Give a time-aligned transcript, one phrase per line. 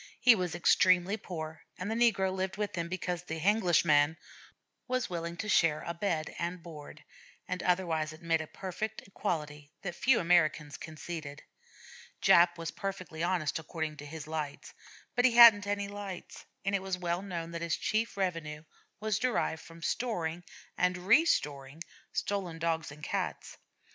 [0.19, 4.17] He was extremely poor, and the negro lived with him because the 'Henglish man'
[4.87, 7.03] was willing to share bed and board,
[7.47, 11.43] and otherwise admit a perfect equality that few Americans conceded.
[12.19, 14.73] Jap was perfectly honest according to his lights,
[15.15, 18.63] but he hadn't any lights; and it was well known that his chief revenue
[18.99, 20.43] was derived from storing
[20.79, 23.59] and restoring stolen Dogs and Cats.